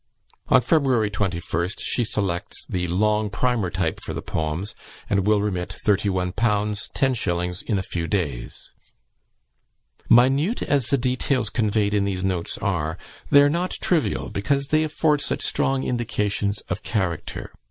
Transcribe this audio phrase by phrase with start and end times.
[0.47, 4.73] On February 21st she selects the "long primer type" for the poems,
[5.07, 6.33] and will remit 31_l_.
[6.33, 7.63] 10_s_.
[7.65, 8.71] in a few days.
[10.09, 12.97] Minute as the details conveyed in these notes are,
[13.29, 17.51] they are not trivial, because they afford such strong indications of character.